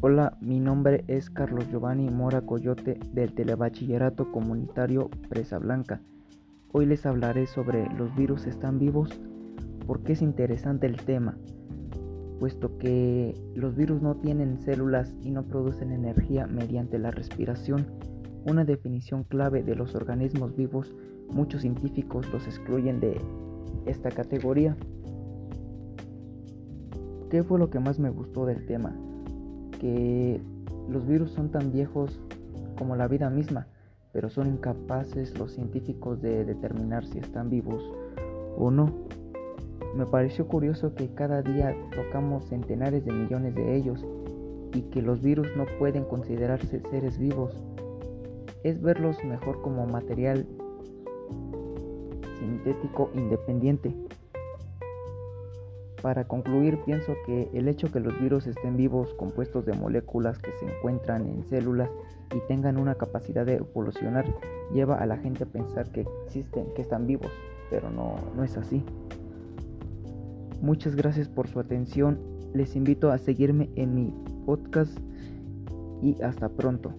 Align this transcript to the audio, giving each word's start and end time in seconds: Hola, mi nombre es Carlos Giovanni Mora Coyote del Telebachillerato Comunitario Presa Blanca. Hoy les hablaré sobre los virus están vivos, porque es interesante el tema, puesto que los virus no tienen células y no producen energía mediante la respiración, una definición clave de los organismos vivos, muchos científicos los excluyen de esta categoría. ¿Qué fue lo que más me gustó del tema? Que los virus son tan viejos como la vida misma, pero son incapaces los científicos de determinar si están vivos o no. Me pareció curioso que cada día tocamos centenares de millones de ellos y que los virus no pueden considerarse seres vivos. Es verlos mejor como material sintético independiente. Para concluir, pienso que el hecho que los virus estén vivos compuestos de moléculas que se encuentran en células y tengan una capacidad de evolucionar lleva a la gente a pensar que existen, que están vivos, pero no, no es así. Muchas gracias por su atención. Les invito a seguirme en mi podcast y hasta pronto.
Hola, 0.00 0.38
mi 0.40 0.60
nombre 0.60 1.02
es 1.08 1.28
Carlos 1.28 1.68
Giovanni 1.72 2.08
Mora 2.08 2.42
Coyote 2.42 3.00
del 3.12 3.34
Telebachillerato 3.34 4.30
Comunitario 4.30 5.10
Presa 5.28 5.58
Blanca. 5.58 6.00
Hoy 6.70 6.86
les 6.86 7.04
hablaré 7.04 7.48
sobre 7.48 7.92
los 7.94 8.14
virus 8.14 8.46
están 8.46 8.78
vivos, 8.78 9.20
porque 9.88 10.12
es 10.12 10.22
interesante 10.22 10.86
el 10.86 10.98
tema, 10.98 11.36
puesto 12.38 12.78
que 12.78 13.34
los 13.56 13.74
virus 13.74 14.00
no 14.00 14.14
tienen 14.14 14.60
células 14.60 15.12
y 15.20 15.32
no 15.32 15.42
producen 15.42 15.90
energía 15.90 16.46
mediante 16.46 17.00
la 17.00 17.10
respiración, 17.10 17.84
una 18.44 18.64
definición 18.64 19.24
clave 19.24 19.64
de 19.64 19.74
los 19.74 19.96
organismos 19.96 20.54
vivos, 20.54 20.94
muchos 21.28 21.62
científicos 21.62 22.32
los 22.32 22.46
excluyen 22.46 23.00
de 23.00 23.20
esta 23.84 24.12
categoría. 24.12 24.76
¿Qué 27.30 27.42
fue 27.42 27.58
lo 27.58 27.68
que 27.68 27.80
más 27.80 27.98
me 27.98 28.10
gustó 28.10 28.46
del 28.46 28.64
tema? 28.64 28.94
Que 29.78 30.40
los 30.88 31.06
virus 31.06 31.32
son 31.32 31.50
tan 31.50 31.72
viejos 31.72 32.20
como 32.76 32.96
la 32.96 33.08
vida 33.08 33.30
misma, 33.30 33.66
pero 34.12 34.30
son 34.30 34.48
incapaces 34.48 35.38
los 35.38 35.52
científicos 35.52 36.20
de 36.22 36.44
determinar 36.44 37.04
si 37.04 37.18
están 37.18 37.50
vivos 37.50 37.82
o 38.56 38.70
no. 38.70 38.92
Me 39.96 40.06
pareció 40.06 40.46
curioso 40.46 40.94
que 40.94 41.08
cada 41.14 41.42
día 41.42 41.74
tocamos 41.94 42.44
centenares 42.46 43.04
de 43.04 43.12
millones 43.12 43.54
de 43.54 43.76
ellos 43.76 44.04
y 44.74 44.82
que 44.82 45.02
los 45.02 45.22
virus 45.22 45.48
no 45.56 45.66
pueden 45.78 46.04
considerarse 46.04 46.80
seres 46.90 47.18
vivos. 47.18 47.54
Es 48.62 48.82
verlos 48.82 49.22
mejor 49.24 49.60
como 49.62 49.86
material 49.86 50.46
sintético 52.38 53.10
independiente. 53.14 53.94
Para 56.02 56.28
concluir, 56.28 56.78
pienso 56.84 57.14
que 57.26 57.50
el 57.52 57.66
hecho 57.66 57.90
que 57.90 57.98
los 57.98 58.18
virus 58.20 58.46
estén 58.46 58.76
vivos 58.76 59.12
compuestos 59.14 59.66
de 59.66 59.72
moléculas 59.72 60.38
que 60.38 60.52
se 60.60 60.66
encuentran 60.66 61.26
en 61.26 61.44
células 61.44 61.90
y 62.34 62.40
tengan 62.46 62.78
una 62.78 62.94
capacidad 62.94 63.44
de 63.44 63.56
evolucionar 63.56 64.24
lleva 64.72 64.96
a 64.96 65.06
la 65.06 65.16
gente 65.16 65.44
a 65.44 65.46
pensar 65.46 65.90
que 65.90 66.06
existen, 66.24 66.66
que 66.74 66.82
están 66.82 67.06
vivos, 67.06 67.32
pero 67.70 67.90
no, 67.90 68.16
no 68.36 68.44
es 68.44 68.56
así. 68.56 68.84
Muchas 70.60 70.94
gracias 70.94 71.28
por 71.28 71.48
su 71.48 71.58
atención. 71.58 72.18
Les 72.54 72.76
invito 72.76 73.10
a 73.10 73.18
seguirme 73.18 73.70
en 73.74 73.94
mi 73.94 74.14
podcast 74.46 74.96
y 76.02 76.20
hasta 76.22 76.48
pronto. 76.48 76.94